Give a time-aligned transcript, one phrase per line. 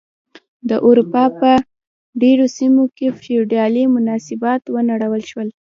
[0.69, 1.51] د اروپا په
[2.21, 5.47] ډېرو سیمو کې فیوډالي مناسبات ونړول شول.